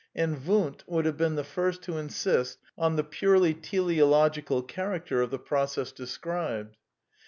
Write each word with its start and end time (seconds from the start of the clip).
And 0.15 0.43
Wundt 0.47 0.83
would 0.87 1.05
have 1.05 1.15
been 1.15 1.35
the 1.35 1.43
first 1.43 1.83
to 1.83 1.99
insist 1.99 2.57
on 2.75 2.95
the 2.95 3.03
purely 3.03 3.53
teleological 3.53 4.63
character 4.63 5.21
of 5.21 5.29
the 5.29 5.37
process 5.37 5.91
described. 5.91 6.75